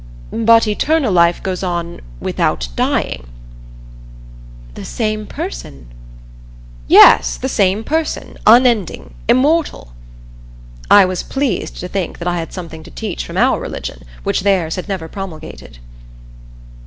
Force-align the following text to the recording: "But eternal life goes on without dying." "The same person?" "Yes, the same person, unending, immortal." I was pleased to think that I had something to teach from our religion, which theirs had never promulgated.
"But 0.33 0.67
eternal 0.67 1.11
life 1.13 1.43
goes 1.43 1.61
on 1.61 2.01
without 2.19 2.69
dying." 2.75 3.27
"The 4.73 4.83
same 4.83 5.27
person?" 5.27 5.89
"Yes, 6.87 7.37
the 7.37 7.47
same 7.47 7.83
person, 7.83 8.39
unending, 8.47 9.13
immortal." 9.29 9.93
I 10.89 11.05
was 11.05 11.21
pleased 11.21 11.77
to 11.81 11.87
think 11.87 12.17
that 12.17 12.27
I 12.27 12.39
had 12.39 12.51
something 12.51 12.81
to 12.81 12.89
teach 12.89 13.23
from 13.23 13.37
our 13.37 13.59
religion, 13.59 14.01
which 14.23 14.39
theirs 14.41 14.75
had 14.75 14.89
never 14.89 15.07
promulgated. 15.07 15.77